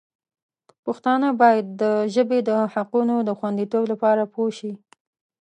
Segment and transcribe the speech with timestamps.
[0.85, 4.71] پښتانه باید د ژبې د حقونو د خوندیتوب لپاره پوه شي.